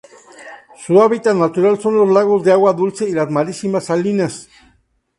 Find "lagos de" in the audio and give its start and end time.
2.09-2.51